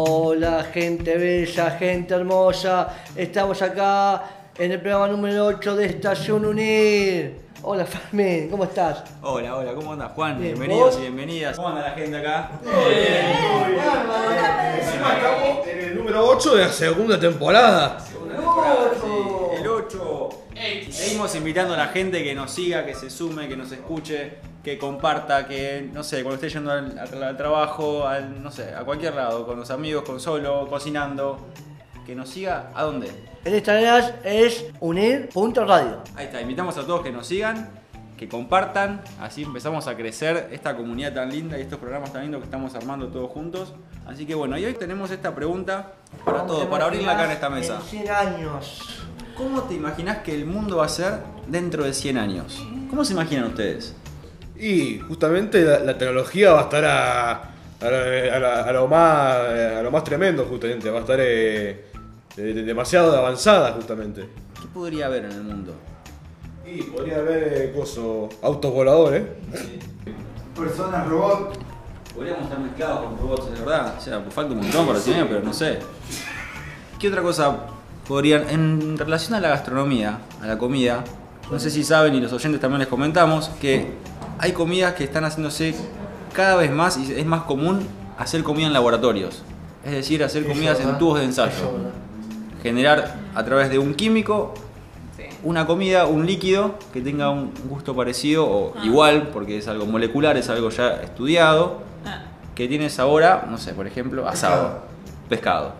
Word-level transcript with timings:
Hola, 0.00 0.62
gente 0.72 1.16
bella, 1.16 1.72
gente 1.72 2.14
hermosa. 2.14 2.88
Estamos 3.16 3.60
acá 3.62 4.22
en 4.56 4.70
el 4.70 4.80
programa 4.80 5.08
número 5.08 5.46
8 5.46 5.74
de 5.74 5.86
Estación 5.86 6.44
Unir. 6.44 7.40
Hola, 7.62 7.84
Fermín, 7.84 8.48
¿cómo 8.48 8.62
estás? 8.62 9.02
Hola, 9.22 9.56
hola, 9.56 9.74
¿cómo 9.74 9.94
andas, 9.94 10.12
Juan? 10.12 10.38
Bien, 10.38 10.52
Bienvenidos 10.54 10.90
¿vos? 10.90 10.98
y 10.98 11.00
bienvenidas. 11.00 11.56
¿Cómo 11.56 11.70
anda 11.70 11.80
la 11.80 11.90
gente 11.90 12.16
acá? 12.16 12.52
Encima 14.78 15.14
estamos 15.16 15.66
en 15.66 15.78
el 15.80 15.96
número 15.96 16.28
8 16.28 16.54
de 16.54 16.62
la 16.62 16.70
segunda 16.72 17.18
temporada. 17.18 17.98
El 19.58 19.66
8. 19.66 20.28
Seguimos 21.18 21.34
invitando 21.34 21.74
a 21.74 21.76
la 21.76 21.88
gente 21.88 22.22
que 22.22 22.32
nos 22.32 22.52
siga, 22.52 22.86
que 22.86 22.94
se 22.94 23.10
sume, 23.10 23.48
que 23.48 23.56
nos 23.56 23.72
escuche, 23.72 24.34
que 24.62 24.78
comparta, 24.78 25.48
que, 25.48 25.90
no 25.92 26.04
sé, 26.04 26.22
cuando 26.22 26.36
esté 26.36 26.48
yendo 26.48 26.70
al, 26.70 26.96
al- 26.96 27.22
al 27.24 27.36
trabajo, 27.36 28.06
al, 28.06 28.40
no 28.40 28.52
sé, 28.52 28.72
a 28.72 28.84
cualquier 28.84 29.16
lado, 29.16 29.44
con 29.44 29.58
los 29.58 29.68
amigos, 29.72 30.04
con 30.04 30.20
solo, 30.20 30.68
cocinando, 30.70 31.48
que 32.06 32.14
nos 32.14 32.28
siga, 32.28 32.70
¿a 32.72 32.84
dónde? 32.84 33.10
El 33.44 33.52
Instagram 33.56 34.12
es 34.22 34.64
unir.radio. 34.78 36.04
Ahí 36.14 36.26
está, 36.26 36.40
invitamos 36.40 36.78
a 36.78 36.82
todos 36.86 37.02
que 37.02 37.10
nos 37.10 37.26
sigan, 37.26 37.68
que 38.16 38.28
compartan, 38.28 39.02
así 39.20 39.42
empezamos 39.42 39.88
a 39.88 39.96
crecer 39.96 40.48
esta 40.52 40.76
comunidad 40.76 41.14
tan 41.14 41.30
linda 41.30 41.58
y 41.58 41.62
estos 41.62 41.80
programas 41.80 42.12
tan 42.12 42.22
lindos 42.22 42.38
que 42.42 42.44
estamos 42.44 42.76
armando 42.76 43.08
todos 43.08 43.28
juntos. 43.32 43.74
Así 44.06 44.24
que 44.24 44.36
bueno, 44.36 44.56
y 44.56 44.64
hoy 44.64 44.74
tenemos 44.74 45.10
esta 45.10 45.34
pregunta 45.34 45.94
para 46.24 46.38
¿Cómo 46.42 46.52
todos, 46.52 46.66
para 46.66 46.84
abrirla 46.84 47.14
acá 47.14 47.24
en 47.24 47.30
esta 47.32 47.50
mesa. 47.50 47.74
En 47.74 47.82
100 47.82 48.08
años. 48.08 49.02
¿Cómo 49.38 49.62
te 49.62 49.74
imaginas 49.74 50.18
que 50.18 50.34
el 50.34 50.44
mundo 50.46 50.78
va 50.78 50.86
a 50.86 50.88
ser 50.88 51.20
dentro 51.46 51.84
de 51.84 51.94
100 51.94 52.18
años? 52.18 52.66
¿Cómo 52.90 53.04
se 53.04 53.12
imaginan 53.12 53.44
ustedes? 53.46 53.94
Y 54.58 54.98
justamente 54.98 55.62
la, 55.62 55.78
la 55.80 55.96
tecnología 55.96 56.52
va 56.52 56.60
a 56.60 56.62
estar 56.64 56.84
a, 56.84 57.30
a, 57.32 57.44
la- 57.90 58.36
a 58.36 58.38
la- 58.40 58.62
a 58.64 58.72
lo, 58.72 58.88
más, 58.88 59.36
a 59.78 59.82
lo 59.82 59.90
más 59.92 60.02
tremendo, 60.04 60.44
justamente. 60.46 60.90
Va 60.90 60.98
a 60.98 61.00
estar 61.02 61.18
eh, 61.20 61.84
de- 62.36 62.54
de- 62.54 62.62
demasiado 62.64 63.16
avanzada, 63.16 63.72
justamente. 63.72 64.22
¿Qué 64.60 64.66
podría 64.74 65.06
haber 65.06 65.26
en 65.26 65.32
el 65.32 65.42
mundo? 65.44 65.74
Y 66.66 66.82
podría 66.82 67.18
haber 67.18 67.52
eh, 67.62 67.72
coso, 67.74 68.28
autos 68.42 68.72
voladores. 68.72 69.22
Personas 70.56 71.06
robot. 71.08 71.56
Podríamos 72.14 72.42
estar 72.44 72.58
mezclados 72.58 73.04
con 73.04 73.18
robots, 73.18 73.52
de 73.52 73.60
verdad. 73.60 73.94
O 73.96 74.00
sea, 74.00 74.20
falta 74.30 74.52
un 74.52 74.60
montón 74.60 74.86
para 74.88 74.98
100 74.98 75.16
años, 75.16 75.28
pero 75.30 75.42
no 75.44 75.52
sé. 75.52 75.78
¿Qué 76.98 77.06
otra 77.08 77.22
cosa 77.22 77.56
podrían, 78.08 78.48
en 78.48 78.98
relación 78.98 79.34
a 79.34 79.40
la 79.40 79.50
gastronomía, 79.50 80.18
a 80.42 80.46
la 80.46 80.58
comida, 80.58 81.04
no 81.50 81.58
sé 81.60 81.70
si 81.70 81.84
saben 81.84 82.14
y 82.14 82.20
los 82.20 82.32
oyentes 82.32 82.60
también 82.60 82.80
les 82.80 82.88
comentamos, 82.88 83.50
que 83.60 83.92
hay 84.38 84.52
comidas 84.52 84.94
que 84.94 85.04
están 85.04 85.24
haciéndose 85.24 85.74
cada 86.32 86.56
vez 86.56 86.72
más 86.72 86.96
y 86.96 87.12
es 87.12 87.26
más 87.26 87.42
común 87.42 87.86
hacer 88.18 88.42
comida 88.42 88.66
en 88.66 88.72
laboratorios. 88.72 89.42
Es 89.84 89.92
decir, 89.92 90.24
hacer 90.24 90.46
comidas 90.46 90.80
en 90.80 90.98
tubos 90.98 91.20
de 91.20 91.26
ensayo. 91.26 91.52
Generar 92.62 93.14
a 93.34 93.44
través 93.44 93.70
de 93.70 93.78
un 93.78 93.94
químico 93.94 94.54
una 95.42 95.66
comida, 95.66 96.06
un 96.06 96.26
líquido 96.26 96.74
que 96.92 97.00
tenga 97.00 97.30
un 97.30 97.52
gusto 97.68 97.94
parecido 97.94 98.46
o 98.46 98.74
igual, 98.82 99.28
porque 99.32 99.58
es 99.58 99.68
algo 99.68 99.86
molecular, 99.86 100.36
es 100.36 100.48
algo 100.48 100.70
ya 100.70 100.94
estudiado, 101.02 101.82
que 102.54 102.66
tiene 102.66 102.90
sabor 102.90 103.22
a, 103.22 103.46
no 103.48 103.58
sé, 103.58 103.72
por 103.72 103.86
ejemplo, 103.86 104.28
asado, 104.28 104.82
pescado. 105.28 105.74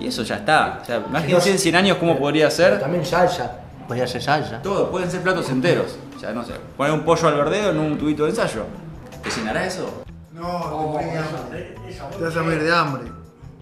Y 0.00 0.06
eso 0.08 0.22
ya 0.22 0.36
está. 0.36 0.80
O 0.82 0.84
sea, 0.84 1.02
imagínense 1.08 1.50
en 1.50 1.58
100 1.58 1.76
años 1.76 1.96
cómo 1.98 2.18
podría 2.18 2.50
ser. 2.50 2.80
También 2.80 3.04
salsa. 3.04 3.60
Podría 3.86 4.06
ser 4.06 4.22
salsa. 4.22 4.60
Todo, 4.62 4.90
pueden 4.90 5.10
ser 5.10 5.22
platos 5.22 5.48
enteros. 5.50 5.96
O 6.16 6.18
sea, 6.20 6.32
no 6.32 6.44
sé, 6.44 6.54
poner 6.76 6.92
un 6.92 7.04
pollo 7.04 7.28
al 7.28 7.34
verdeo 7.34 7.70
en 7.70 7.78
un 7.78 7.98
tubito 7.98 8.24
de 8.24 8.30
ensayo. 8.30 8.64
¿Te 9.22 9.30
llenará 9.30 9.64
eso? 9.66 10.02
No, 10.32 10.96
te. 11.50 11.74
Esa- 11.88 12.08
Te 12.10 12.24
vas 12.24 12.36
a 12.36 12.42
morir 12.42 12.62
de 12.62 12.74
hambre. 12.74 13.10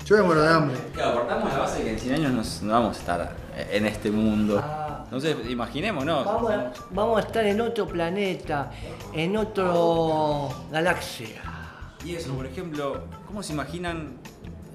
Yo 0.05 0.17
me 0.17 0.23
muero 0.23 0.42
de 0.42 0.48
hambre. 0.48 0.77
Claro, 0.92 1.14
partamos 1.20 1.53
la 1.53 1.58
base 1.61 1.79
de 1.79 1.85
que 1.85 1.91
en 1.92 1.98
100 1.98 2.14
años 2.17 2.33
nos- 2.33 2.63
no 2.63 2.73
vamos 2.75 2.97
a 2.97 3.01
estar 3.01 3.37
en 3.70 3.87
este 3.87 4.11
mundo. 4.11 4.61
Ah. 4.63 5.01
Entonces, 5.05 5.37
imaginemos, 5.48 6.05
¿no? 6.05 6.25
Vamos 6.25 6.51
a, 6.51 6.73
vamos 6.91 7.19
a 7.19 7.27
estar 7.27 7.45
en 7.47 7.61
otro 7.61 7.87
planeta, 7.87 8.70
en 9.13 9.37
otro 9.37 10.48
galaxia. 10.73 11.41
Y 12.05 12.17
eso, 12.17 12.35
por 12.35 12.47
ejemplo, 12.47 13.05
¿cómo 13.27 13.42
se 13.42 13.53
imaginan 13.53 14.14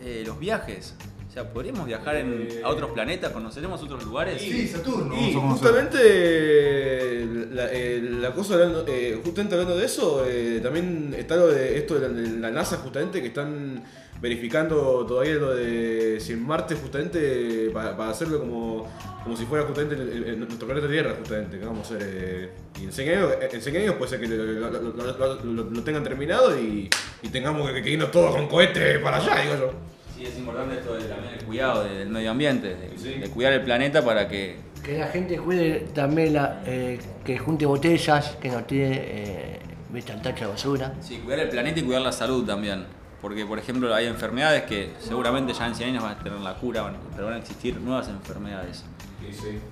eh, 0.01 0.23
los 0.25 0.39
viajes? 0.39 0.95
O 1.29 1.31
sea, 1.31 1.47
¿podríamos 1.53 1.85
viajar 1.85 2.15
en- 2.15 2.49
a 2.63 2.69
otros 2.69 2.89
planetas? 2.91 3.31
¿Conoceremos 3.31 3.83
otros 3.83 4.03
lugares? 4.03 4.41
Sí, 4.41 4.67
Saturno. 4.67 5.15
Y 5.15 5.31
justamente 5.33 7.25
la, 7.51 7.67
eh, 7.71 8.01
la 8.19 8.31
cosa 8.33 8.55
hablando, 8.55 8.83
eh, 8.87 9.19
justamente 9.23 9.53
hablando 9.55 9.77
de 9.77 9.85
eso, 9.85 10.25
eh, 10.27 10.59
también 10.61 11.13
está 11.17 11.35
lo 11.35 11.47
de 11.47 11.77
esto 11.77 11.99
de 11.99 12.07
la, 12.07 12.13
de 12.13 12.29
la 12.39 12.49
NASA 12.51 12.77
justamente 12.77 13.21
que 13.21 13.27
están 13.27 13.83
verificando 14.21 15.05
todavía 15.07 15.35
lo 15.35 15.55
de 15.55 16.17
si 16.19 16.33
en 16.33 16.45
Marte 16.45 16.75
justamente 16.75 17.69
para, 17.73 17.95
para 17.95 18.09
hacerlo 18.09 18.39
como, 18.39 18.91
como 19.23 19.37
si 19.37 19.45
fuera 19.45 19.63
justamente 19.65 19.95
el- 19.95 20.09
el- 20.09 20.23
el- 20.29 20.39
nuestro 20.39 20.67
planeta 20.67 20.89
Tierra 20.89 21.15
justamente 21.17 21.57
que 21.59 21.65
vamos 21.65 21.89
a 21.91 21.95
hacer 21.95 22.09
eh, 22.11 22.49
y 22.81 22.83
en 22.85 22.91
100 22.91 23.09
años, 23.17 23.31
en 23.51 23.61
100 23.61 23.77
años 23.77 23.95
puede 23.95 24.09
ser 24.09 24.19
que 24.19 24.27
lo, 24.27 24.43
lo- 24.43 24.69
lo- 24.71 24.91
lo- 24.91 25.43
lo- 25.43 25.63
lo 25.69 25.83
tengan 25.83 26.03
terminado 26.03 26.59
y, 26.59 26.89
y 27.21 27.29
tengamos 27.29 27.71
que, 27.71 27.81
que 27.81 27.91
irnos 27.91 28.11
todos 28.11 28.35
con 28.35 28.47
cohetes 28.47 28.97
para 28.99 29.17
allá 29.17 29.41
digo 29.41 29.55
yo 29.57 29.71
Sí, 30.19 30.25
es 30.25 30.37
importante 30.37 30.75
esto 30.75 30.95
de 30.95 31.05
también 31.05 31.33
el 31.33 31.45
cuidado 31.45 31.83
del 31.85 32.09
medio 32.09 32.31
ambiente, 32.31 32.75
de, 32.75 33.19
de 33.19 33.29
cuidar 33.29 33.53
el 33.53 33.61
planeta 33.61 34.03
para 34.03 34.27
que... 34.27 34.57
Que 34.83 34.97
la 34.97 35.07
gente 35.07 35.37
cuide 35.37 35.87
también, 35.93 36.33
la, 36.33 36.61
eh, 36.65 36.99
que 37.23 37.37
junte 37.37 37.65
botellas, 37.65 38.35
que 38.41 38.49
no 38.49 38.61
tire, 38.65 38.89
eh, 38.91 39.59
viste, 39.89 40.11
al 40.11 40.21
tacho 40.21 40.43
de 40.45 40.51
basura. 40.51 40.93
Sí, 40.99 41.19
cuidar 41.19 41.39
el 41.39 41.47
planeta 41.49 41.79
y 41.79 41.83
cuidar 41.83 42.01
la 42.01 42.11
salud 42.11 42.45
también. 42.45 42.83
Porque, 43.21 43.45
por 43.45 43.59
ejemplo, 43.59 43.93
hay 43.95 44.07
enfermedades 44.07 44.63
que 44.63 44.91
seguramente 44.99 45.53
ya 45.53 45.67
en 45.67 45.75
100 45.75 45.89
años 45.91 46.03
van 46.03 46.17
a 46.17 46.19
tener 46.23 46.39
la 46.39 46.55
cura, 46.55 46.81
van- 46.81 46.97
pero 47.15 47.27
van 47.27 47.35
a 47.35 47.39
existir 47.39 47.79
nuevas 47.79 48.09
enfermedades. 48.09 48.83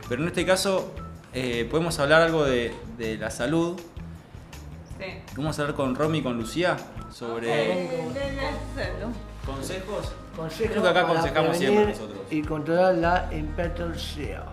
Pero 0.08 0.22
en 0.22 0.28
este 0.30 0.46
caso, 0.46 0.94
eh, 1.34 1.68
podemos 1.70 2.00
hablar 2.00 2.22
algo 2.22 2.46
de, 2.46 2.72
de 2.98 3.18
la 3.18 3.32
salud. 3.32 3.78
Sí. 4.98 5.06
Vamos 5.36 5.60
a 5.60 5.62
hablar 5.62 5.76
con 5.76 5.94
Romy 5.96 6.20
y 6.20 6.22
con 6.24 6.38
Lucía 6.38 6.78
sobre 7.12 7.48
De 7.48 8.34
la 8.36 8.84
salud. 8.84 9.14
consejos. 9.46 10.12
Consejos 10.38 10.72
Creo 10.72 10.84
que 10.84 10.90
acá 10.90 11.02
para 11.08 11.20
aconsejamos 11.20 11.58
siempre 11.58 11.86
nosotros. 11.88 12.20
Y 12.30 12.42
controlar 12.44 12.96
la 12.96 13.30
hipertensión. 13.36 14.44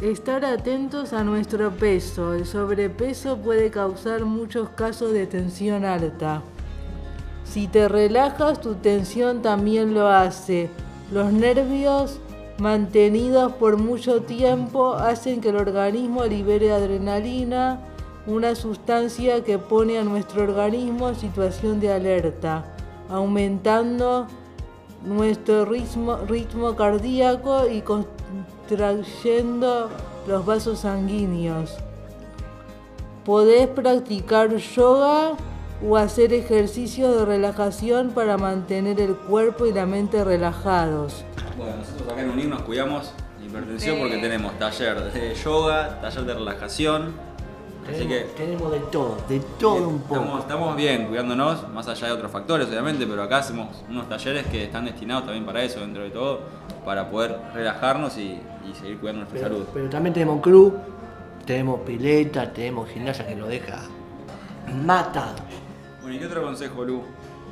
Estar 0.00 0.44
atentos 0.44 1.12
a 1.12 1.22
nuestro 1.22 1.70
peso. 1.70 2.32
El 2.32 2.46
sobrepeso 2.46 3.36
puede 3.36 3.70
causar 3.70 4.24
muchos 4.24 4.70
casos 4.70 5.12
de 5.12 5.26
tensión 5.26 5.84
alta. 5.84 6.42
Si 7.44 7.68
te 7.68 7.86
relajas, 7.88 8.62
tu 8.62 8.76
tensión 8.76 9.42
también 9.42 9.92
lo 9.92 10.08
hace. 10.08 10.70
Los 11.12 11.30
nervios 11.30 12.18
mantenidos 12.58 13.52
por 13.52 13.76
mucho 13.76 14.22
tiempo 14.22 14.94
hacen 14.94 15.42
que 15.42 15.50
el 15.50 15.56
organismo 15.56 16.24
libere 16.24 16.72
adrenalina, 16.72 17.80
una 18.26 18.54
sustancia 18.54 19.44
que 19.44 19.58
pone 19.58 19.98
a 19.98 20.04
nuestro 20.04 20.44
organismo 20.44 21.10
en 21.10 21.16
situación 21.16 21.80
de 21.80 21.92
alerta, 21.92 22.64
aumentando 23.12 24.26
nuestro 25.04 25.64
ritmo, 25.64 26.16
ritmo 26.28 26.76
cardíaco 26.76 27.68
y 27.68 27.82
contrayendo 27.82 29.90
los 30.26 30.46
vasos 30.46 30.80
sanguíneos. 30.80 31.76
Podés 33.24 33.68
practicar 33.68 34.54
yoga 34.56 35.32
o 35.86 35.96
hacer 35.96 36.32
ejercicios 36.32 37.16
de 37.16 37.24
relajación 37.24 38.10
para 38.10 38.36
mantener 38.38 39.00
el 39.00 39.16
cuerpo 39.16 39.66
y 39.66 39.72
la 39.72 39.86
mente 39.86 40.24
relajados. 40.24 41.24
Bueno, 41.56 41.76
nosotros 41.76 42.08
acá 42.12 42.22
en 42.22 42.30
UNIR 42.30 42.48
nos 42.48 42.62
cuidamos 42.62 43.12
de 43.40 43.46
hipertensión 43.46 43.96
Sí. 43.96 44.00
porque 44.02 44.18
tenemos 44.18 44.58
taller 44.58 45.12
de 45.12 45.34
yoga, 45.34 46.00
taller 46.00 46.24
de 46.24 46.34
relajación. 46.34 47.31
Así 47.90 48.06
que 48.06 48.20
Tenemos, 48.36 48.70
de 48.70 48.78
todo, 48.78 49.16
de 49.28 49.40
todo 49.58 49.88
un 49.88 50.00
poco. 50.02 50.14
Estamos, 50.20 50.40
estamos 50.40 50.76
bien 50.76 51.06
cuidándonos, 51.08 51.68
más 51.70 51.88
allá 51.88 52.06
de 52.08 52.12
otros 52.12 52.30
factores 52.30 52.68
obviamente, 52.68 53.06
pero 53.06 53.22
acá 53.22 53.38
hacemos 53.38 53.82
unos 53.90 54.08
talleres 54.08 54.46
que 54.46 54.64
están 54.64 54.84
destinados 54.84 55.24
también 55.24 55.44
para 55.44 55.62
eso, 55.64 55.80
dentro 55.80 56.02
de 56.02 56.10
todo, 56.10 56.40
para 56.84 57.10
poder 57.10 57.36
relajarnos 57.52 58.16
y, 58.18 58.40
y 58.70 58.74
seguir 58.80 58.98
cuidando 58.98 59.22
nuestra 59.22 59.40
Pero, 59.40 59.54
salud. 59.56 59.66
pero 59.74 59.88
también 59.90 60.14
tenemos 60.14 60.40
club, 60.40 60.74
tenemos 61.44 61.80
pileta, 61.80 62.52
tenemos 62.52 62.88
gimnasia 62.88 63.26
que 63.26 63.34
lo 63.34 63.48
deja 63.48 63.80
matado. 64.84 65.34
Bueno, 66.00 66.16
¿y 66.16 66.18
qué 66.20 66.26
otro 66.26 66.42
consejo, 66.44 66.84
Lu? 66.84 67.02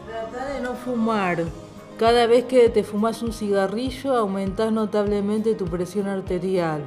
Trata 0.08 0.46
de 0.54 0.60
no 0.60 0.74
fumar. 0.74 1.44
Cada 1.98 2.26
vez 2.26 2.44
que 2.44 2.68
te 2.70 2.82
fumas 2.82 3.22
un 3.22 3.32
cigarrillo 3.32 4.16
aumentas 4.16 4.72
notablemente 4.72 5.54
tu 5.54 5.66
presión 5.66 6.06
arterial. 6.08 6.82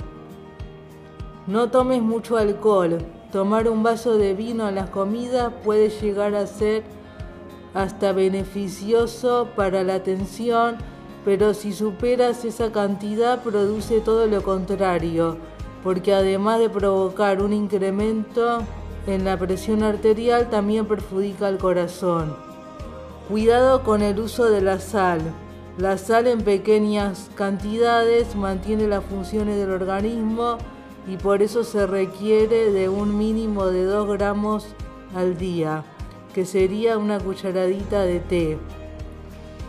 No 1.46 1.70
tomes 1.70 2.02
mucho 2.02 2.38
alcohol. 2.38 2.98
Tomar 3.34 3.68
un 3.68 3.82
vaso 3.82 4.20
de 4.20 4.36
vino 4.36 4.70
en 4.70 4.76
las 4.76 4.92
comidas 4.92 5.52
puede 5.64 5.90
llegar 5.90 6.36
a 6.36 6.46
ser 6.46 6.84
hasta 7.74 8.12
beneficioso 8.12 9.50
para 9.56 9.84
la 9.84 10.04
tensión, 10.04 10.76
pero 11.26 11.56
si 11.56 11.74
superas 11.74 12.46
esa 12.46 12.72
cantidad 12.72 13.42
produce 13.42 14.02
todo 14.02 14.28
lo 14.28 14.44
contrario, 14.44 15.38
porque 15.84 16.14
además 16.14 16.60
de 16.60 16.70
provocar 16.70 17.42
un 17.42 17.54
incremento 17.54 18.60
en 19.08 19.26
la 19.26 19.36
presión 19.40 19.82
arterial 19.82 20.52
también 20.52 20.86
perjudica 20.86 21.48
al 21.48 21.58
corazón. 21.58 22.36
Cuidado 23.30 23.82
con 23.82 24.04
el 24.04 24.20
uso 24.20 24.46
de 24.46 24.62
la 24.62 24.78
sal. 24.78 25.22
La 25.80 25.98
sal 25.98 26.28
en 26.28 26.44
pequeñas 26.44 27.32
cantidades 27.34 28.36
mantiene 28.36 28.88
las 28.88 29.04
funciones 29.04 29.58
del 29.58 29.72
organismo 29.72 30.60
y 31.08 31.18
por 31.18 31.42
eso 31.42 31.64
se 31.64 31.86
requiere 31.86 32.72
de 32.72 32.90
un 32.90 33.18
mínimo 33.18 33.68
de 33.68 33.84
2 33.84 34.08
gramos 34.18 34.68
al 35.16 35.38
día, 35.38 35.84
que 36.34 36.46
sería 36.46 36.98
una 36.98 37.20
cucharadita 37.20 38.04
de 38.04 38.20
té. 38.20 38.58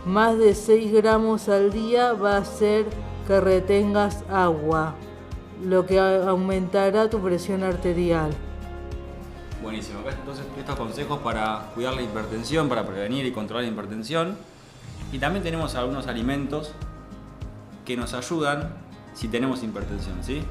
Más 0.05 0.37
de 0.37 0.55
6 0.55 0.93
gramos 0.93 1.49
al 1.49 1.71
día 1.71 2.13
va 2.13 2.35
a 2.35 2.41
hacer 2.41 2.85
que 3.27 3.41
retengas 3.41 4.23
agua, 4.29 4.95
lo 5.63 5.85
que 5.85 5.99
aumentará 5.99 7.09
tu 7.09 7.19
presión 7.19 7.63
arterial. 7.63 8.31
Buenísimo. 9.61 9.99
Entonces 10.07 10.45
estos 10.59 10.75
consejos 10.75 11.19
para 11.19 11.71
cuidar 11.73 11.95
la 11.95 12.03
hipertensión, 12.03 12.69
para 12.69 12.85
prevenir 12.85 13.25
y 13.25 13.31
controlar 13.31 13.65
la 13.65 13.71
hipertensión. 13.71 14.37
Y 15.11 15.17
también 15.17 15.43
tenemos 15.43 15.75
algunos 15.75 16.07
alimentos 16.07 16.71
que 17.83 17.97
nos 17.97 18.13
ayudan 18.13 18.73
si 19.13 19.27
tenemos 19.27 19.63
hipertensión, 19.63 20.23
¿sí? 20.23 20.43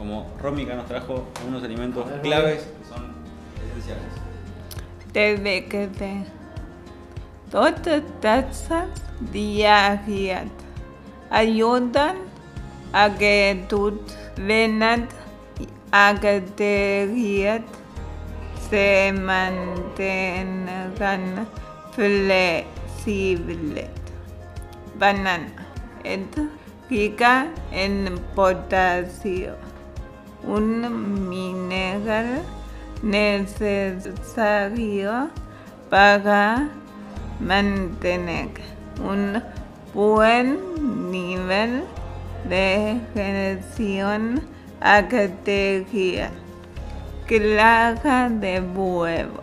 Como 0.00 0.32
Rómica 0.40 0.74
nos 0.74 0.86
trajo 0.86 1.28
algunos 1.36 1.62
alimentos 1.62 2.08
ver, 2.08 2.22
claves 2.22 2.62
que 2.62 2.84
son 2.88 3.12
esenciales. 3.68 4.02
Debe 5.12 5.66
que 5.66 5.88
te 5.88 6.24
dos 7.52 7.74
tazas 8.22 8.88
diarias 9.30 10.46
ayudan 11.28 12.16
a 12.94 13.10
que 13.10 13.62
tus 13.68 13.92
venas 14.38 15.00
arterias 15.92 17.60
se 18.70 19.12
mantengan 19.12 20.56
flexibles. 21.92 23.90
Banana 24.98 25.52
es 26.04 26.20
rica 26.88 27.48
en 27.70 28.18
potasio, 28.34 29.56
un 30.50 31.28
mineral 31.28 32.42
necesario 33.02 34.10
para 35.88 36.68
mantener 37.38 38.48
un 39.02 39.40
buen 39.94 40.58
nivel 41.10 41.84
de 42.48 43.00
generación 43.14 44.42
arterial. 44.80 46.32
Clara 47.26 48.28
de 48.28 48.60
huevo. 48.60 49.42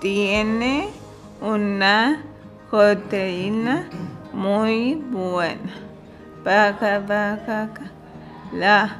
Tiene 0.00 0.88
una 1.40 2.22
proteína 2.70 3.88
muy 4.34 4.96
buena 4.96 5.72
para 6.44 6.98
bajar 7.00 7.70
la 8.52 8.98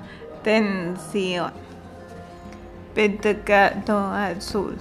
Pescado 2.95 3.99
azul. 4.15 4.79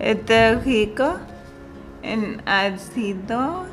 Está 0.00 0.56
rico 0.56 1.20
en 2.02 2.42
ácidos 2.44 3.68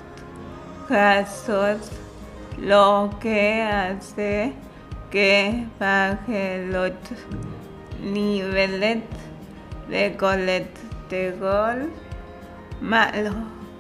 grasos, 0.88 1.90
lo 2.60 3.10
que 3.20 3.64
hace 3.64 4.54
que 5.10 5.66
baje 5.80 6.68
los 6.68 6.92
niveles 8.04 9.00
de 9.90 10.16
colesterol 10.18 11.90
malo 12.82 13.32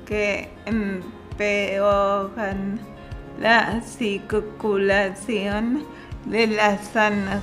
que 0.08 0.50
empeoran 0.66 2.80
la 3.40 3.82
circulación 3.82 5.86
de 6.26 6.48
la 6.48 6.78
sangre. 6.78 7.40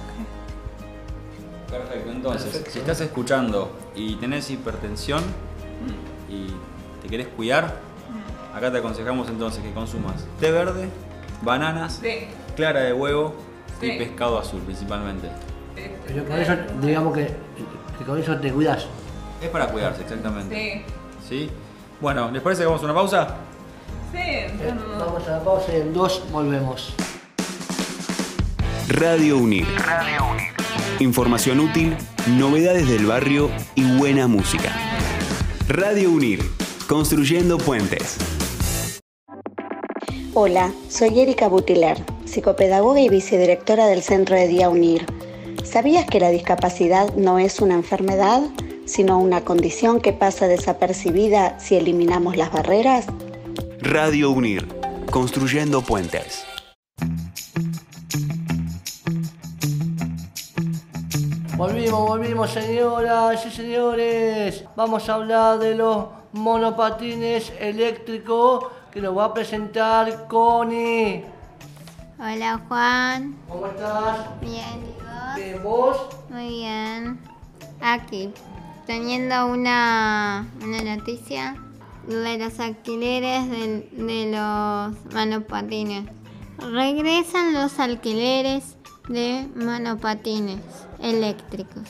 Perfecto, 1.70 2.10
entonces, 2.10 2.64
si 2.68 2.78
estás 2.80 3.00
escuchando 3.00 3.70
y 3.94 4.16
tenés 4.16 4.50
hipertensión 4.50 5.22
y 6.28 6.48
te 7.02 7.08
querés 7.08 7.28
cuidar, 7.28 7.76
acá 8.54 8.70
te 8.70 8.78
aconsejamos 8.78 9.28
entonces 9.28 9.62
que 9.62 9.72
consumas 9.72 10.16
té 10.38 10.50
verde, 10.50 10.88
bananas, 11.42 11.98
Sí. 12.02 12.26
clara 12.56 12.80
de 12.80 12.92
huevo 12.92 13.34
y 13.80 13.98
pescado 13.98 14.38
azul 14.38 14.60
principalmente. 14.62 15.28
Pero 16.06 16.24
con 16.26 16.38
eso, 16.38 16.52
digamos 16.82 17.14
que, 17.14 17.30
que 17.98 18.04
con 18.04 18.18
eso 18.20 18.36
te 18.36 18.52
cuidas. 18.52 18.86
Es 19.40 19.48
para 19.48 19.66
cuidarse, 19.68 20.02
exactamente. 20.02 20.84
Sí. 21.26 21.28
¿Sí? 21.28 21.50
Bueno, 22.00 22.30
¿les 22.30 22.42
parece 22.42 22.60
que 22.60 22.64
hagamos 22.64 22.82
una 22.84 22.94
pausa? 22.94 23.36
Sí, 24.12 24.18
Vamos 24.98 25.26
a 25.26 25.30
la 25.32 25.40
pausa 25.42 25.72
y 25.72 25.80
en 25.80 25.94
dos 25.94 26.22
volvemos. 26.30 26.92
Radio 28.94 29.38
Unir. 29.38 29.66
Información 30.98 31.60
útil, 31.60 31.96
novedades 32.28 32.86
del 32.86 33.06
barrio 33.06 33.50
y 33.74 33.84
buena 33.96 34.28
música. 34.28 34.70
Radio 35.66 36.10
Unir. 36.10 36.42
Construyendo 36.88 37.56
puentes. 37.56 38.18
Hola, 40.34 40.72
soy 40.90 41.20
Erika 41.20 41.48
Butiler, 41.48 42.04
psicopedagoga 42.26 43.00
y 43.00 43.08
vicedirectora 43.08 43.86
del 43.86 44.02
Centro 44.02 44.36
de 44.36 44.46
Día 44.46 44.68
Unir. 44.68 45.06
¿Sabías 45.64 46.04
que 46.04 46.20
la 46.20 46.28
discapacidad 46.28 47.14
no 47.14 47.38
es 47.38 47.60
una 47.60 47.74
enfermedad, 47.74 48.42
sino 48.84 49.18
una 49.18 49.40
condición 49.40 50.02
que 50.02 50.12
pasa 50.12 50.48
desapercibida 50.48 51.58
si 51.58 51.76
eliminamos 51.76 52.36
las 52.36 52.52
barreras? 52.52 53.06
Radio 53.80 54.30
Unir. 54.30 54.68
Construyendo 55.10 55.80
puentes. 55.80 56.44
Volvimos, 61.62 62.08
volvimos, 62.08 62.50
señoras 62.50 63.46
y 63.46 63.50
señores. 63.52 64.64
Vamos 64.74 65.08
a 65.08 65.14
hablar 65.14 65.60
de 65.60 65.76
los 65.76 66.06
monopatines 66.32 67.52
eléctricos 67.60 68.64
que 68.90 69.00
nos 69.00 69.16
va 69.16 69.26
a 69.26 69.32
presentar 69.32 70.26
Connie. 70.26 71.24
Hola 72.18 72.60
Juan, 72.66 73.36
¿Cómo 73.48 73.68
estás? 73.68 74.40
bien, 74.40 74.80
¿y 74.82 75.02
vos? 75.04 75.36
Bien, 75.36 75.62
¿vos? 75.62 75.96
Muy 76.30 76.48
bien. 76.48 77.20
Aquí, 77.80 78.32
teniendo 78.84 79.46
una, 79.46 80.44
una 80.64 80.96
noticia 80.96 81.54
de 82.08 82.38
los 82.38 82.58
alquileres 82.58 83.48
del- 83.48 83.88
de, 84.04 84.32
los 84.32 85.14
monopatines. 85.14 86.10
Regresan 86.58 87.54
los 87.54 87.78
alquileres 87.78 88.76
de 89.08 89.48
monopatines 89.54 90.58
eléctricos 91.02 91.88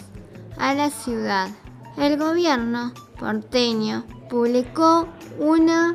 a 0.59 0.75
la 0.75 0.91
ciudad. 0.91 1.49
El 1.97 2.19
gobierno 2.19 2.93
porteño 3.19 4.05
publicó 4.29 5.07
una 5.39 5.95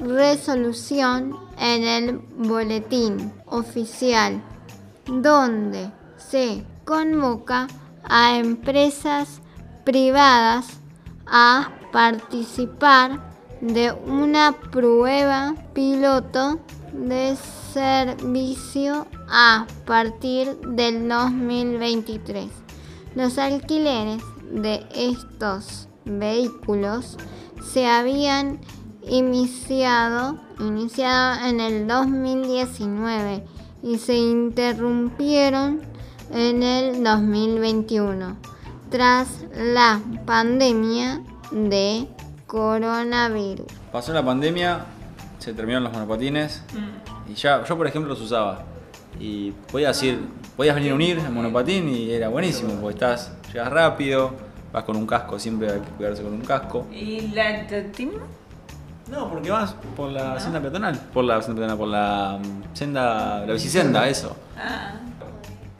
resolución 0.00 1.36
en 1.58 1.84
el 1.84 2.18
boletín 2.18 3.32
oficial 3.46 4.42
donde 5.06 5.90
se 6.16 6.64
convoca 6.84 7.66
a 8.04 8.36
empresas 8.36 9.40
privadas 9.84 10.66
a 11.26 11.70
participar 11.92 13.30
de 13.60 13.92
una 13.92 14.52
prueba 14.52 15.54
piloto 15.74 16.60
de 16.92 17.36
servicio 17.72 19.06
a 19.28 19.66
partir 19.86 20.56
del 20.60 21.08
2023. 21.08 22.46
Los 23.14 23.38
alquileres 23.38 24.22
de 24.52 24.86
estos 24.94 25.88
vehículos 26.04 27.16
se 27.72 27.86
habían 27.86 28.60
iniciado, 29.02 30.38
iniciado 30.58 31.46
en 31.46 31.60
el 31.60 31.86
2019 31.86 33.44
y 33.82 33.98
se 33.98 34.16
interrumpieron 34.16 35.80
en 36.32 36.62
el 36.62 37.02
2021 37.02 38.36
tras 38.90 39.28
la 39.54 40.00
pandemia 40.26 41.22
de 41.50 42.08
coronavirus. 42.46 43.66
Pasó 43.92 44.12
la 44.12 44.24
pandemia, 44.24 44.84
se 45.40 45.54
terminaron 45.54 45.84
los 45.84 45.92
monopatines 45.92 46.62
y 47.28 47.34
ya, 47.34 47.64
yo 47.64 47.76
por 47.76 47.86
ejemplo 47.86 48.10
los 48.10 48.20
usaba. 48.20 48.64
Y 49.18 49.50
podías 49.50 50.00
ir, 50.02 50.20
podías 50.56 50.76
venir 50.76 50.92
a 50.92 50.94
unir 50.94 51.18
en 51.18 51.34
monopatín 51.34 51.88
y 51.88 52.10
era 52.10 52.28
buenísimo, 52.28 52.74
porque 52.74 52.94
estás, 52.94 53.32
llegas 53.52 53.70
rápido, 53.70 54.32
vas 54.72 54.84
con 54.84 54.96
un 54.96 55.06
casco, 55.06 55.38
siempre 55.38 55.70
hay 55.70 55.80
que 55.80 55.88
cuidarse 55.90 56.22
con 56.22 56.32
un 56.32 56.42
casco. 56.42 56.86
¿Y 56.92 57.28
la 57.32 57.66
tetina? 57.66 58.12
No, 59.10 59.28
porque 59.28 59.50
vas 59.50 59.74
por 59.96 60.10
la 60.12 60.38
senda 60.38 60.60
peatonal, 60.60 60.96
por 61.12 61.24
la 61.24 61.42
senda 61.42 61.60
peatonal, 61.60 61.78
por 61.78 61.88
la 61.88 62.38
mm, 62.40 62.76
senda, 62.76 63.44
la 63.44 63.52
bicisenda, 63.52 64.08
eso. 64.08 64.36
Ah, 64.56 64.92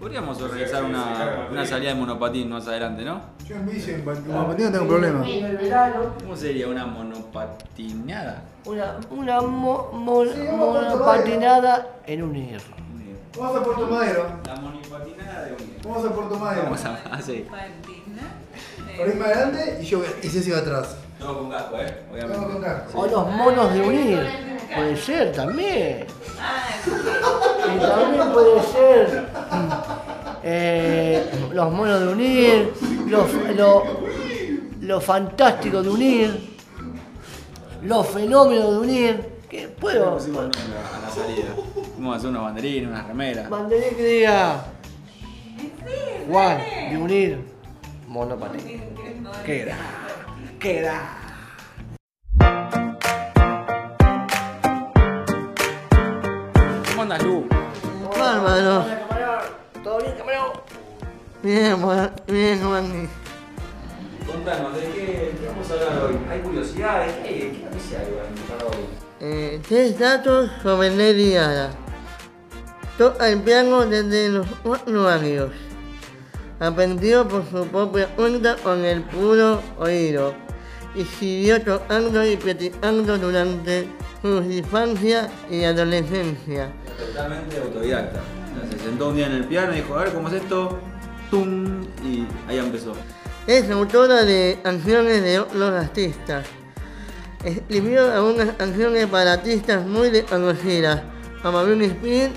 Podríamos 0.00 0.40
organizar 0.40 0.82
una, 0.82 1.46
una 1.50 1.66
salida 1.66 1.90
de 1.90 1.94
monopatín 1.96 2.48
más 2.48 2.66
adelante, 2.66 3.04
¿no? 3.04 3.20
Yo 3.46 3.56
en 3.56 3.66
bici, 3.66 3.90
en 3.90 4.02
pat- 4.04 4.16
en 4.26 4.46
patín 4.46 4.64
no 4.66 4.72
tengo 4.72 4.88
problema. 4.88 5.28
En 5.28 5.44
el 5.44 5.56
verano, 5.58 6.14
¿Cómo 6.18 6.34
sería 6.34 6.68
una 6.68 6.86
monopatinada? 6.86 8.42
una, 8.64 8.96
una 9.10 9.40
mo- 9.42 9.90
mo- 9.92 10.24
Sí, 10.24 10.30
vamos 10.46 10.76
a 10.78 10.88
monopatinada 10.88 11.86
en 12.06 12.22
un 12.22 12.34
hierro. 12.34 12.74
Vamos 13.38 13.56
a 13.56 13.62
Puerto 13.62 13.86
Madero. 13.88 14.26
La 14.46 14.56
monopatinada 14.56 15.44
de 15.44 15.52
un 15.52 15.58
Vamos 15.84 16.06
a 16.06 16.14
Puerto 16.14 16.36
Madero. 16.38 16.62
Vamos 16.64 16.84
a 16.86 16.94
así. 17.12 17.46
Por 18.96 19.06
ahí 19.08 19.14
más 19.18 19.28
adelante 19.28 19.78
y 19.82 19.84
yo 19.84 20.02
y 20.22 20.28
Ceci 20.28 20.50
va 20.50 20.58
atrás. 20.58 20.96
Todo 21.18 21.40
con 21.40 21.50
casco, 21.50 21.76
eh. 21.76 21.94
Vamos 22.10 22.36
con 22.36 22.44
Obviamente. 22.46 22.66
casco. 22.66 22.98
O 23.00 23.06
los 23.06 23.26
monos 23.28 23.72
de 23.74 23.80
unir. 23.82 24.26
Puede 24.74 24.96
ser 24.96 25.32
también. 25.32 26.06
Y 27.76 27.80
también 27.80 28.32
puede 28.32 28.62
ser 28.62 29.28
eh, 30.42 31.30
los 31.52 31.72
monos 31.72 32.00
de 32.00 32.08
unir, 32.08 32.72
los, 33.06 33.32
lo, 33.56 33.84
lo 34.80 35.00
fantástico 35.00 35.82
de 35.82 35.88
unir, 35.90 36.56
los 37.82 38.06
fenómenos 38.08 38.70
de 38.70 38.78
unir. 38.78 39.30
Que 39.50 39.66
puedo. 39.66 40.16
Nombre 40.28 40.38
a 40.38 41.00
la 41.00 41.10
salida. 41.10 41.48
Vamos 41.96 42.14
a 42.14 42.16
hacer 42.18 42.30
unos 42.30 42.42
banderines, 42.44 42.88
unas 42.88 43.06
remeras. 43.08 43.50
Mandaré 43.50 43.96
que 43.96 44.04
diga 44.04 44.64
Juan 46.28 46.58
de 46.90 46.96
unir 46.96 47.44
monopatín. 48.06 48.80
Qué 49.44 49.58
gran, 49.58 49.78
qué 50.60 50.82
gran. 50.82 51.00
¿Cómo 56.90 57.02
andas, 57.02 57.22
Lu? 57.24 57.48
Bárbaro. 58.16 59.09
¿Todo 59.82 59.98
bien, 59.98 60.12
camarón? 60.18 60.52
Bien, 61.42 61.76
bien, 62.26 62.62
Juan. 62.62 63.08
Contanos, 64.26 64.74
¿de 64.76 64.80
qué, 64.82 65.34
qué 65.40 65.46
vamos 65.46 65.70
a 65.70 65.72
hablar 65.72 66.04
hoy? 66.04 66.18
¿Hay 66.30 66.40
curiosidades? 66.40 67.14
¿Qué, 67.24 67.28
qué 67.28 67.64
noticia 67.64 68.00
hay 68.00 68.06
para 68.46 68.66
hoy? 68.66 68.84
Eh, 69.20 69.60
tres 69.66 69.98
datos 69.98 70.50
sobre 70.62 70.90
Lady 70.94 71.32
Gaga. 71.32 71.70
Toca 72.98 73.28
el 73.30 73.40
piano 73.40 73.86
desde 73.86 74.28
los 74.28 74.46
4 74.62 75.08
años. 75.08 75.50
Aprendió 76.58 77.26
por 77.26 77.48
su 77.50 77.66
propia 77.68 78.06
cuenta 78.08 78.56
con 78.56 78.84
el 78.84 79.02
puro 79.04 79.62
oído. 79.78 80.34
Y 80.94 81.04
siguió 81.04 81.62
tocando 81.62 82.22
y 82.22 82.36
practicando 82.36 83.16
durante 83.16 83.88
su 84.20 84.42
infancia 84.42 85.30
y 85.50 85.64
adolescencia. 85.64 86.70
Totalmente 86.98 87.58
autodidacta. 87.58 88.20
Sentó 88.84 89.08
un 89.08 89.16
día 89.16 89.26
en 89.26 89.32
el 89.32 89.44
piano 89.44 89.72
y 89.72 89.76
dijo, 89.76 89.94
a 89.94 90.04
ver 90.04 90.12
cómo 90.12 90.28
es 90.28 90.34
esto. 90.34 90.78
¡Tum! 91.30 91.82
Y 92.04 92.26
ahí 92.48 92.58
empezó. 92.58 92.92
Es 93.46 93.70
autora 93.70 94.24
de 94.24 94.58
canciones 94.62 95.22
de 95.22 95.38
otros 95.38 95.72
artistas. 95.72 96.46
Escribió 97.44 98.12
algunas 98.12 98.54
canciones 98.56 99.06
para 99.06 99.34
artistas 99.34 99.86
muy 99.86 100.10
desconocidas, 100.10 101.02
como 101.42 101.64
Britney 101.64 101.88
Spears. 101.88 102.32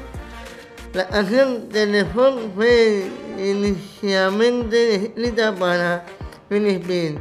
La 0.94 1.08
canción 1.08 1.70
Telephone 1.70 2.52
fue 2.56 3.06
inicialmente 3.38 4.96
escrita 4.96 5.54
para 5.56 6.06
Britney 6.50 6.76
Spears, 6.76 7.20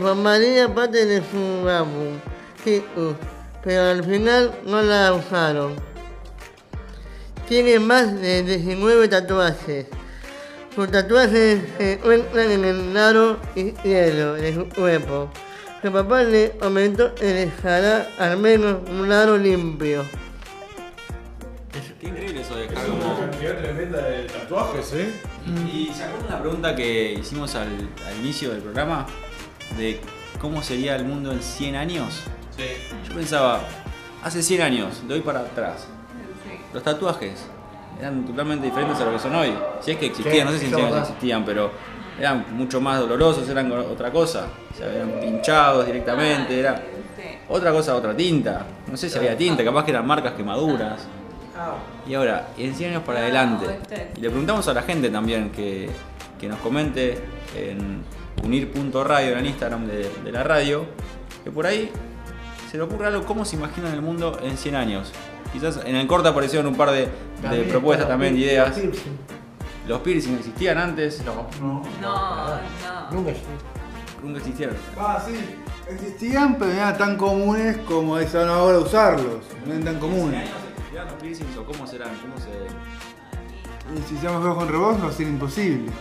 formaría 0.00 0.72
parte 0.72 1.06
de 1.06 1.22
su 1.22 1.68
álbum, 1.68 2.18
pero 3.62 3.82
al 3.82 4.04
final 4.04 4.52
no 4.66 4.82
la 4.82 5.14
usaron. 5.14 5.93
Tiene 7.48 7.78
más 7.78 8.20
de 8.20 8.42
19 8.42 9.08
tatuajes. 9.08 9.86
Sus 10.74 10.90
tatuajes 10.90 11.60
se 11.76 11.92
encuentran 11.92 12.50
en 12.50 12.64
el 12.64 12.94
lado 12.94 13.38
izquierdo 13.54 14.34
de 14.34 14.54
su 14.54 14.68
cuerpo. 14.68 15.30
Su 15.82 15.92
papá 15.92 16.22
le 16.22 16.54
aumentó 16.62 17.14
que 17.14 17.26
dejará 17.26 18.08
al 18.18 18.38
menos 18.38 18.78
un 18.88 19.08
lado 19.08 19.36
limpio. 19.36 20.04
Qué 22.00 22.08
increíble 22.08 22.40
eso 22.40 22.56
de 22.56 22.68
dejar 22.68 22.90
Una 22.90 22.98
como... 23.00 23.20
cantidad 23.20 23.58
tremenda 23.58 23.98
de 24.02 24.24
tatuajes, 24.24 24.92
¿eh? 24.94 25.12
Y 25.72 25.92
se 25.94 26.04
acuerdan 26.04 26.30
la 26.30 26.40
pregunta 26.40 26.74
que 26.74 27.12
hicimos 27.12 27.54
al, 27.54 27.68
al 27.68 28.18
inicio 28.20 28.50
del 28.50 28.60
programa 28.60 29.06
de 29.76 30.00
cómo 30.40 30.62
sería 30.62 30.96
el 30.96 31.04
mundo 31.04 31.30
en 31.32 31.42
100 31.42 31.76
años. 31.76 32.22
Sí. 32.56 32.64
Yo 33.08 33.14
pensaba, 33.14 33.60
hace 34.22 34.42
100 34.42 34.62
años, 34.62 35.06
de 35.06 35.14
hoy 35.14 35.20
para 35.20 35.40
atrás, 35.40 35.86
los 36.74 36.82
tatuajes 36.82 37.46
eran 37.98 38.24
totalmente 38.26 38.66
diferentes 38.66 39.00
a 39.00 39.04
lo 39.04 39.12
que 39.12 39.18
son 39.20 39.34
hoy. 39.36 39.54
Si 39.80 39.92
es 39.92 39.96
que 39.96 40.06
existían, 40.06 40.46
no 40.46 40.52
sé 40.52 40.58
si 40.58 40.66
en 40.66 40.74
100 40.74 40.86
años 40.86 41.08
existían, 41.08 41.44
pero 41.44 41.70
eran 42.18 42.44
mucho 42.56 42.80
más 42.80 42.98
dolorosos, 42.98 43.48
eran 43.48 43.70
otra 43.72 44.10
cosa. 44.10 44.48
O 44.72 44.76
sea, 44.76 44.92
eran 44.92 45.12
pinchados 45.20 45.86
directamente, 45.86 46.58
era 46.58 46.82
otra 47.48 47.70
cosa, 47.70 47.94
otra 47.94 48.16
tinta. 48.16 48.66
No 48.90 48.96
sé 48.96 49.08
si 49.08 49.16
había 49.16 49.36
tinta, 49.36 49.64
capaz 49.64 49.84
que 49.84 49.92
eran 49.92 50.06
marcas 50.06 50.32
quemaduras. 50.32 51.06
Y 52.06 52.14
ahora, 52.14 52.48
en 52.58 52.74
100 52.74 52.90
años 52.90 53.02
para 53.04 53.20
adelante. 53.20 53.78
Y 54.16 54.20
le 54.20 54.28
preguntamos 54.28 54.66
a 54.66 54.74
la 54.74 54.82
gente 54.82 55.08
también 55.08 55.50
que, 55.50 55.88
que 56.40 56.48
nos 56.48 56.58
comente 56.58 57.20
en 57.56 58.02
unir.radio, 58.42 59.32
en 59.32 59.38
el 59.38 59.46
Instagram 59.46 59.86
de, 59.86 60.10
de 60.24 60.32
la 60.32 60.42
radio, 60.42 60.84
que 61.44 61.52
por 61.52 61.66
ahí 61.66 61.90
se 62.68 62.76
le 62.76 62.82
ocurre 62.82 63.06
algo, 63.06 63.24
cómo 63.24 63.44
se 63.44 63.54
imaginan 63.54 63.94
el 63.94 64.02
mundo 64.02 64.36
en 64.42 64.56
100 64.58 64.74
años. 64.74 65.12
Quizás 65.54 65.80
en 65.86 65.94
el 65.94 66.06
corte 66.08 66.28
aparecieron 66.28 66.66
un 66.66 66.74
par 66.76 66.90
de, 66.90 67.08
de 67.48 67.62
propuestas 67.62 68.08
también, 68.08 68.34
de 68.34 68.40
ideas. 68.40 68.76
Los 69.86 70.00
piercing 70.00 70.34
existían 70.34 70.78
antes, 70.78 71.22
No. 71.24 71.46
No, 71.60 71.82
no. 72.02 73.10
Nunca 73.12 73.30
existió. 73.30 73.54
nunca 74.22 74.38
existieron. 74.38 74.76
Ah, 74.98 75.22
sí. 75.24 75.34
Existían, 75.88 76.56
pero 76.58 76.72
no 76.72 76.76
eran 76.76 76.98
tan 76.98 77.16
comunes 77.16 77.76
como 77.86 78.18
están 78.18 78.48
ahora 78.48 78.80
usarlos. 78.80 79.44
No 79.64 79.72
eran 79.72 79.84
tan 79.84 80.00
comunes. 80.00 80.50
¿Existirán 80.76 81.06
los 81.06 81.14
piercings 81.22 81.56
o 81.56 81.64
cómo 81.64 81.86
serán? 81.86 82.10
¿Cómo 82.20 82.36
se.? 82.36 82.50
Y 83.94 84.08
si 84.08 84.16
hacemos 84.16 84.38
juegos 84.38 84.58
con 84.58 84.68
robots 84.72 85.04
va 85.04 85.08
a 85.08 85.12
ser 85.12 85.28
imposible. 85.28 85.92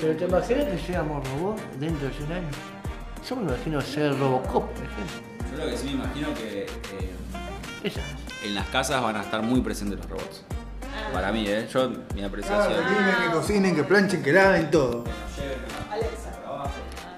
Pero 0.00 0.16
te 0.16 0.24
imaginas 0.26 0.64
que 0.66 0.78
seamos 0.78 1.26
robots 1.30 1.62
dentro 1.78 2.06
de 2.06 2.14
100 2.14 2.32
años. 2.32 2.56
Yo 3.26 3.36
me 3.36 3.42
imagino 3.44 3.80
ser 3.80 4.18
Robocop, 4.18 4.68
por 4.70 4.84
ejemplo. 4.84 5.30
Yo 5.56 5.64
lo 5.64 5.70
que 5.70 5.76
sí 5.76 5.86
me 5.86 5.92
imagino 5.92 6.34
que 6.34 6.62
eh. 6.62 6.66
en 8.44 8.54
las 8.54 8.66
casas 8.68 9.02
van 9.02 9.16
a 9.16 9.22
estar 9.22 9.42
muy 9.42 9.60
presentes 9.60 9.98
los 9.98 10.08
robots. 10.08 10.44
Para 11.12 11.32
mí, 11.32 11.44
¿eh? 11.46 11.66
Yo, 11.72 11.88
mi 11.88 11.96
Claro, 12.14 12.26
apreciación. 12.28 12.72
que 12.84 12.90
limpien, 12.90 13.16
que 13.26 13.30
cocinen, 13.32 13.76
que 13.76 13.84
planchen, 13.84 14.22
que 14.22 14.32
laven, 14.32 14.70
todo. 14.70 15.04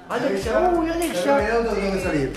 Alexa, 0.08 0.70
uy, 0.78 0.90
Alexa. 0.90 1.46
el 1.48 1.56
auto 1.56 1.74
tiene 1.74 1.92
que 1.92 2.02
salir. 2.02 2.32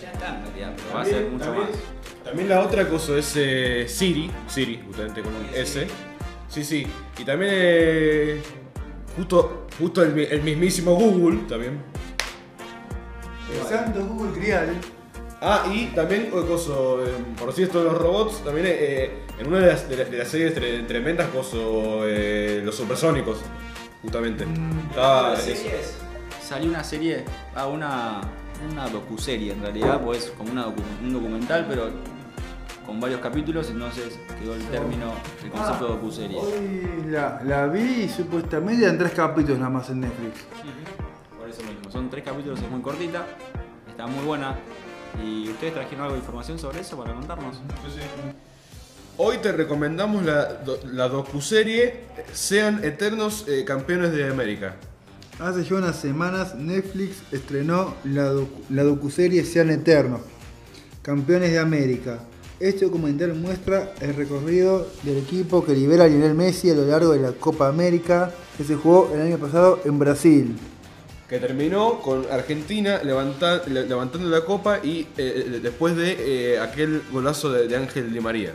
Ya 0.00 0.10
está 0.12 0.28
en 0.36 0.42
realidad, 0.44 0.72
pero 0.76 0.94
va 0.94 1.02
a 1.02 1.04
ser 1.04 1.28
mucho 1.30 1.44
también, 1.44 1.66
más. 1.70 2.24
también 2.24 2.48
la 2.48 2.60
otra 2.62 2.88
cosa 2.88 3.16
es 3.18 3.32
eh, 3.36 3.86
Siri, 3.88 4.30
Siri, 4.48 4.82
justamente 4.86 5.22
con 5.22 5.34
un 5.34 5.46
S. 5.54 5.86
Sí, 6.48 6.64
sí. 6.64 6.86
Y 7.18 7.24
también 7.24 7.50
eh, 7.54 8.42
justo, 9.16 9.66
justo 9.78 10.02
el, 10.02 10.18
el 10.18 10.42
mismísimo 10.42 10.94
Google 10.94 11.40
también. 11.48 11.82
El 13.52 13.66
santo 13.68 14.04
Google 14.06 14.38
Crial. 14.40 14.68
Ah, 15.40 15.66
y 15.72 15.86
también 15.94 16.30
cosa, 16.30 16.72
eh, 16.72 17.14
por 17.38 17.48
decir 17.50 17.64
esto 17.66 17.78
de 17.78 17.84
los 17.84 17.96
robots, 17.98 18.42
también 18.44 18.66
eh, 18.68 19.10
en 19.38 19.46
una 19.46 19.60
de 19.60 19.66
las, 19.68 19.88
de 19.88 19.96
la- 19.96 20.04
de 20.04 20.18
las 20.18 20.28
series 20.28 20.54
tre- 20.56 20.84
tremendas 20.86 21.28
coso, 21.28 22.00
eh, 22.06 22.60
los 22.64 22.74
supersónicos, 22.74 23.38
justamente. 24.02 24.44
Estaba- 24.90 25.30
Las 25.30 25.42
series. 25.42 25.94
Salió 26.42 26.68
una 26.70 26.82
serie, 26.82 27.24
ah, 27.54 27.66
una, 27.68 28.20
una 28.72 28.88
docuserie 28.88 29.52
en 29.52 29.60
realidad, 29.62 30.00
pues 30.00 30.32
como 30.36 30.50
una 30.50 30.66
docu- 30.66 30.82
un 31.04 31.12
documental, 31.12 31.66
pero 31.68 31.90
con 32.84 32.98
varios 32.98 33.20
capítulos, 33.20 33.70
entonces 33.70 34.18
quedó 34.40 34.54
el 34.54 34.64
término, 34.68 35.12
el 35.44 35.50
concepto 35.50 35.84
de 35.84 35.90
docuserie. 35.92 36.36
Hoy 36.40 37.04
la, 37.10 37.40
la 37.44 37.66
vi 37.66 38.04
y 38.04 38.08
supuestamente 38.08 38.82
eran 38.84 38.98
tres 38.98 39.12
capítulos 39.12 39.58
nada 39.58 39.70
más 39.70 39.88
en 39.90 40.00
Netflix. 40.00 40.40
Por 41.38 41.48
eso 41.48 41.62
mismo, 41.62 41.90
son 41.92 42.10
tres 42.10 42.24
capítulos, 42.24 42.58
es 42.60 42.68
muy 42.70 42.80
cortita, 42.80 43.24
está 43.88 44.06
muy 44.08 44.24
buena. 44.24 44.56
¿Y 45.22 45.48
ustedes 45.48 45.74
trajeron 45.74 46.02
algo 46.02 46.14
de 46.14 46.20
información 46.20 46.58
sobre 46.58 46.80
eso 46.80 46.96
para 46.96 47.14
contarnos? 47.14 47.56
Hoy 49.16 49.38
te 49.38 49.50
recomendamos 49.52 50.24
la, 50.24 50.62
la 50.92 51.08
docuserie 51.08 52.04
Sean 52.32 52.84
Eternos 52.84 53.44
eh, 53.48 53.64
Campeones 53.64 54.12
de 54.12 54.28
América. 54.28 54.76
Hace 55.40 55.64
ya 55.64 55.76
unas 55.76 55.96
semanas 55.96 56.54
Netflix 56.54 57.16
estrenó 57.32 57.94
la, 58.04 58.32
docu- 58.32 58.48
la 58.70 58.84
docuserie 58.84 59.44
Sean 59.44 59.70
Eternos, 59.70 60.20
Campeones 61.02 61.50
de 61.52 61.58
América. 61.58 62.20
Este 62.60 62.86
documental 62.86 63.34
muestra 63.34 63.92
el 64.00 64.14
recorrido 64.14 64.88
del 65.04 65.18
equipo 65.18 65.64
que 65.64 65.74
libera 65.74 66.04
a 66.04 66.08
Lionel 66.08 66.34
Messi 66.34 66.70
a 66.70 66.74
lo 66.74 66.84
largo 66.86 67.12
de 67.12 67.20
la 67.20 67.32
Copa 67.32 67.68
América 67.68 68.32
que 68.56 68.64
se 68.64 68.74
jugó 68.74 69.12
el 69.14 69.20
año 69.20 69.38
pasado 69.38 69.80
en 69.84 69.98
Brasil. 69.98 70.56
Que 71.28 71.38
terminó 71.38 72.00
con 72.00 72.24
Argentina 72.30 73.02
levanta- 73.02 73.62
le- 73.66 73.86
levantando 73.86 74.28
la 74.30 74.40
copa 74.44 74.80
y 74.82 75.06
eh, 75.18 75.60
después 75.62 75.94
de 75.94 76.16
eh, 76.54 76.58
aquel 76.58 77.02
golazo 77.12 77.52
de, 77.52 77.68
de 77.68 77.76
Ángel 77.76 78.12
Di 78.12 78.20
María. 78.20 78.52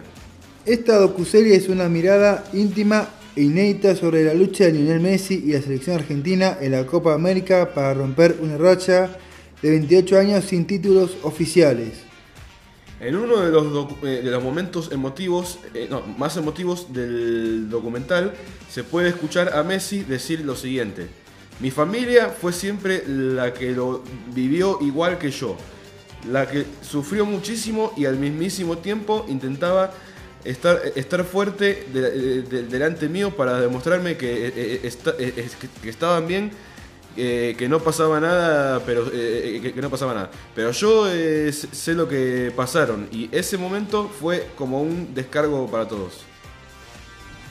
Esta 0.65 0.98
docuserie 0.98 1.56
es 1.56 1.70
una 1.70 1.88
mirada 1.88 2.44
íntima 2.53 3.08
e 3.36 3.44
inédita 3.44 3.96
sobre 3.96 4.24
la 4.24 4.34
lucha 4.34 4.65
de 4.65 4.74
Lionel 4.74 5.01
Messi 5.01 5.44
y 5.46 5.53
la 5.53 5.62
selección 5.62 5.98
argentina 5.98 6.58
en 6.62 6.72
la 6.72 6.86
Copa 6.88 7.13
América 7.13 7.74
para 7.75 7.94
romper 7.94 8.38
una 8.42 8.58
racha 8.58 9.18
de 9.62 9.70
28 9.70 10.18
años 10.18 10.44
sin 10.46 10.65
títulos 10.65 11.18
oficiales. 11.22 12.00
En 13.00 13.15
uno 13.15 13.39
de 13.42 13.51
los, 13.51 13.65
docu- 13.68 13.98
eh, 14.03 14.22
de 14.24 14.32
los 14.32 14.42
momentos 14.42 14.92
emotivos, 14.92 15.60
eh, 15.75 15.88
no, 15.92 16.01
más 16.18 16.38
emotivos 16.38 16.92
del 16.94 17.70
documental, 17.70 18.34
se 18.72 18.84
puede 18.84 19.10
escuchar 19.10 19.53
a 19.56 19.62
Messi 19.63 20.03
decir 20.03 20.39
lo 20.42 20.56
siguiente. 20.56 21.08
Mi 21.60 21.72
familia 21.72 22.29
fue 22.29 22.51
siempre 22.51 23.03
la 23.07 23.53
que 23.53 23.72
lo 23.72 24.03
vivió 24.33 24.79
igual 24.81 25.17
que 25.17 25.31
yo, 25.31 25.55
la 26.29 26.48
que 26.50 26.65
sufrió 26.81 27.25
muchísimo 27.25 27.93
y 27.95 28.05
al 28.05 28.17
mismísimo 28.17 28.77
tiempo 28.79 29.25
intentaba 29.29 29.91
estar, 30.43 31.24
fuerte 31.24 31.88
de- 31.93 32.41
de- 32.41 32.63
delante 32.63 33.07
mío 33.07 33.31
para 33.36 33.62
demostrarme 33.62 34.17
que, 34.17 34.48
eh, 34.48 34.53
eh, 34.83 34.93
eh, 35.19 35.50
estaban 35.86 36.27
bien 36.27 36.51
eh, 37.15 37.53
que 37.60 37.69
no 37.69 37.79
pasaba 37.79 38.19
nada, 38.19 38.81
pero 38.88 39.10
que, 39.12 39.72
no 39.79 39.89
pasaba 39.91 40.15
nada. 40.15 40.31
Pero 40.55 40.72
yo 40.72 41.05
sé 41.72 41.93
lo 41.93 42.07
que 42.10 42.51
pasaron 42.55 43.07
y 43.12 43.29
ese 43.31 43.55
momento 43.57 44.10
fue 44.19 44.48
como 44.57 44.81
un 44.81 45.13
descargo 45.13 45.67
para 45.69 45.88
todos. 45.88 46.22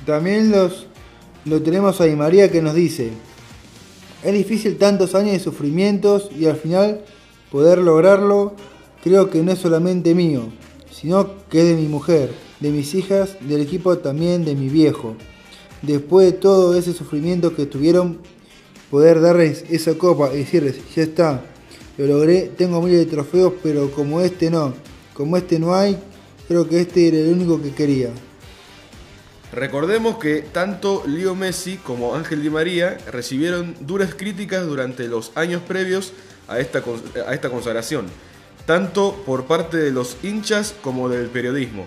También 0.04 0.50
los, 0.50 0.86
lo 1.44 1.62
tenemos 1.62 2.00
a 2.00 2.04
Di 2.06 2.16
María 2.16 2.50
que 2.50 2.60
nos 2.60 2.74
dice, 2.74 3.12
es 4.22 4.32
difícil 4.32 4.78
tantos 4.78 5.14
años 5.14 5.32
de 5.32 5.40
sufrimientos 5.40 6.30
y 6.38 6.46
al 6.46 6.56
final 6.56 7.02
poder 7.50 7.78
lograrlo 7.78 8.54
creo 9.02 9.30
que 9.30 9.42
no 9.42 9.52
es 9.52 9.58
solamente 9.58 10.14
mío, 10.14 10.42
sino 10.90 11.30
que 11.48 11.60
es 11.60 11.66
de 11.66 11.82
mi 11.82 11.88
mujer, 11.88 12.30
de 12.60 12.70
mis 12.70 12.94
hijas, 12.94 13.36
del 13.40 13.60
equipo 13.60 13.98
también 13.98 14.44
de 14.44 14.54
mi 14.54 14.68
viejo. 14.68 15.16
Después 15.82 16.32
de 16.32 16.38
todo 16.38 16.76
ese 16.76 16.92
sufrimiento 16.92 17.56
que 17.56 17.66
tuvieron, 17.66 18.18
poder 18.90 19.20
darles 19.20 19.64
esa 19.70 19.94
copa 19.94 20.30
y 20.32 20.38
decirles, 20.38 20.76
ya 20.94 21.02
está, 21.02 21.42
lo 21.98 22.06
logré, 22.06 22.50
tengo 22.56 22.80
miles 22.80 23.00
de 23.00 23.06
trofeos, 23.06 23.54
pero 23.62 23.90
como 23.90 24.20
este 24.20 24.50
no, 24.50 24.74
como 25.14 25.36
este 25.36 25.58
no 25.58 25.74
hay, 25.74 25.98
creo 26.46 26.68
que 26.68 26.80
este 26.80 27.08
era 27.08 27.18
el 27.18 27.32
único 27.32 27.60
que 27.60 27.70
quería. 27.70 28.10
Recordemos 29.52 30.16
que 30.16 30.40
tanto 30.40 31.04
Leo 31.06 31.34
Messi 31.34 31.76
como 31.76 32.14
Ángel 32.14 32.42
Di 32.42 32.48
María 32.48 32.96
recibieron 33.10 33.74
duras 33.80 34.14
críticas 34.14 34.66
durante 34.66 35.08
los 35.08 35.30
años 35.34 35.60
previos 35.60 36.14
a 36.48 36.58
esta, 36.58 36.82
a 37.26 37.34
esta 37.34 37.50
consagración, 37.50 38.06
tanto 38.64 39.22
por 39.26 39.44
parte 39.44 39.76
de 39.76 39.90
los 39.90 40.16
hinchas 40.22 40.74
como 40.82 41.10
del 41.10 41.26
periodismo. 41.26 41.84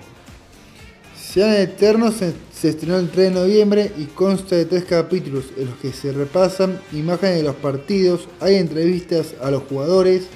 Sean 1.19 1.53
Eternos 1.53 2.15
se, 2.17 2.33
se 2.53 2.69
estrenó 2.69 2.97
el 2.97 3.09
3 3.09 3.33
de 3.33 3.39
noviembre 3.39 3.91
y 3.97 4.05
consta 4.05 4.55
de 4.55 4.65
tres 4.65 4.85
capítulos 4.85 5.45
en 5.57 5.65
los 5.65 5.75
que 5.79 5.91
se 5.91 6.11
repasan 6.11 6.79
imágenes 6.93 7.37
de 7.37 7.43
los 7.43 7.55
partidos, 7.55 8.29
hay 8.39 8.55
entrevistas 8.55 9.33
a 9.41 9.49
los 9.49 9.63
jugadores, 9.63 10.27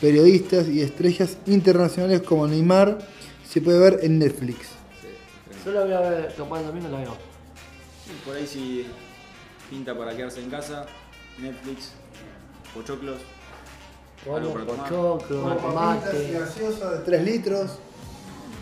periodistas 0.00 0.66
y 0.68 0.80
estrellas 0.80 1.36
internacionales 1.46 2.22
como 2.22 2.48
Neymar, 2.48 3.06
se 3.46 3.60
puede 3.60 3.78
ver 3.78 4.00
en 4.02 4.18
Netflix. 4.18 4.83
Yo 5.64 5.72
la 5.72 5.84
voy 5.84 5.92
a 5.92 6.00
ver, 6.00 6.34
capaz 6.36 6.60
el 6.60 6.66
domingo 6.66 6.88
la 6.88 6.98
veo. 6.98 7.16
Y 8.06 8.26
por 8.26 8.36
ahí 8.36 8.46
si 8.46 8.86
pinta 9.70 9.96
para 9.96 10.14
quedarse 10.14 10.42
en 10.42 10.50
casa, 10.50 10.84
Netflix, 11.38 11.92
pochoclos, 12.74 13.20
algo 14.26 14.52
para 14.52 14.66
tomar. 14.66 14.88
Pochoclo, 14.90 15.56
tomate. 15.56 16.32
gaseosa 16.32 16.90
de 16.90 16.98
3 16.98 17.24
litros. 17.24 17.78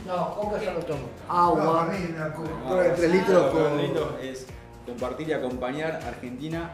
No, 0.06 0.35
coca 0.35 0.62
ya 0.62 0.75
no 0.75 0.80
tomo. 0.80 1.09
Agua. 1.28 1.88
de 1.90 2.90
3 2.90 3.11
litros 3.11 3.42
Lo 3.42 3.50
con... 3.52 3.78
lindo 3.78 4.18
es 4.23 4.47
compartir 4.87 5.28
y 5.28 5.32
acompañar 5.32 6.00
a 6.04 6.09
Argentina. 6.09 6.71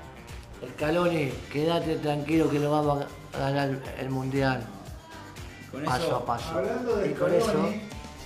El 0.60 0.74
Caloni, 0.74 1.30
quédate 1.50 1.96
tranquilo 1.96 2.50
que 2.50 2.58
lo 2.58 2.70
vamos 2.70 3.06
a 3.32 3.38
ganar 3.38 3.78
el, 3.98 4.10
mundial. 4.10 4.66
Con 5.70 5.84
Paso 5.84 6.06
eso, 6.06 6.16
a 6.16 6.26
paso. 6.26 6.50
Hablando 6.50 6.96
de 6.96 7.10
y 7.10 7.14
con 7.14 7.32
eso, 7.32 7.46
Scaloni, 7.46 7.80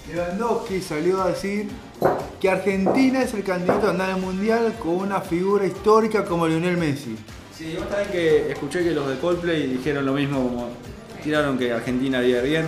Lewandowski 0.09 0.81
salió 0.81 1.23
a 1.23 1.29
decir 1.29 1.71
que 2.41 2.51
Argentina 2.51 3.23
es 3.23 3.35
el 3.35 3.45
candidato 3.45 3.89
a 3.89 3.93
ganar 3.93 4.11
el 4.11 4.17
mundial 4.17 4.75
con 4.79 4.97
una 4.97 5.21
figura 5.21 5.65
histórica 5.67 6.25
como 6.25 6.47
Lionel 6.49 6.77
Messi. 6.77 7.17
Sí, 7.57 7.77
vos 7.79 7.89
también 7.89 8.11
que 8.11 8.51
escuché 8.53 8.83
que 8.83 8.91
los 8.93 9.09
de 9.09 9.19
Coldplay 9.19 9.67
dijeron 9.69 10.05
lo 10.07 10.13
mismo, 10.15 10.43
como 10.43 10.71
tiraron 11.23 11.57
que 11.59 11.73
Argentina 11.73 12.19
haría 12.19 12.41
bien. 12.43 12.67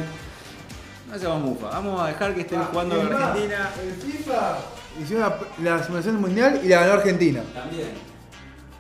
No 1.11 1.18
seamos 1.18 1.42
mufa, 1.42 1.68
vamos 1.70 2.01
a 2.01 2.07
dejar 2.09 2.35
que 2.35 2.42
estén 2.42 2.62
jugando 2.64 3.01
Es 3.03 3.11
más, 3.11 3.23
Argentina. 3.23 3.70
El 3.83 4.12
FIFA 4.12 4.57
hizo 5.03 5.16
una- 5.16 5.35
la 5.62 5.83
simulación 5.83 6.14
del 6.14 6.23
mundial 6.23 6.61
y 6.62 6.68
la 6.68 6.81
ganó 6.81 6.92
Argentina. 6.94 7.42
También. 7.55 7.88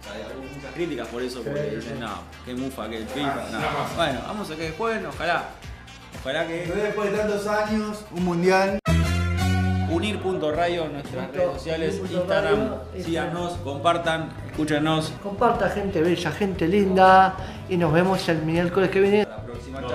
O 0.00 0.04
sea, 0.04 0.14
hay 0.14 0.54
muchas 0.56 0.74
críticas 0.74 1.08
por 1.08 1.22
eso, 1.22 1.42
porque 1.42 1.76
dicen, 1.76 2.00
no, 2.00 2.10
qué 2.44 2.54
mufa, 2.54 2.88
que 2.88 2.98
el 2.98 3.06
FIFA, 3.08 3.34
no. 3.52 3.58
Bueno, 3.96 4.20
vamos 4.26 4.50
a 4.50 4.56
que 4.56 4.70
jueguen, 4.76 5.06
ojalá. 5.06 5.44
Ojalá 6.20 6.46
que 6.46 6.66
Después 6.66 7.10
de 7.12 7.18
tantos 7.18 7.46
años, 7.48 8.04
un 8.12 8.24
mundial. 8.24 8.78
unir.radio 10.04 10.84
en 10.84 10.92
nuestras 10.92 11.32
redes 11.32 11.52
sociales, 11.54 12.00
Instagram, 12.10 12.74
síganos, 13.02 13.52
compartan, 13.64 14.28
escúchenos. 14.50 15.12
comparta 15.22 15.70
gente 15.70 16.02
bella, 16.02 16.30
gente 16.30 16.68
linda. 16.68 17.36
Y 17.68 17.76
nos 17.76 17.92
vemos 17.92 18.28
el 18.28 18.42
miércoles 18.42 18.90
que 18.90 19.00
viene. 19.00 19.26
La 19.26 19.42
próxima. 19.42 19.80
Chau. 19.80 19.94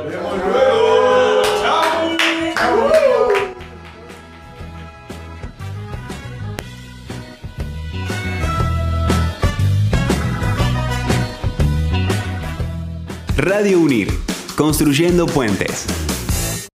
Radio 13.37 13.79
Unir, 13.79 14.09
construyendo 14.57 15.25
puentes. 15.25 16.08